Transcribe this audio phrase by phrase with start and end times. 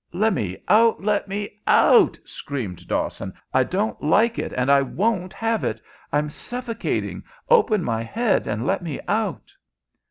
[0.13, 1.03] "Let me out!
[1.03, 3.35] Let me out!" screamed Dawson.
[3.53, 5.79] "I don't like it, and I won't have it.
[6.11, 7.23] I'm suffocating.
[7.51, 9.51] Open my head and let me out."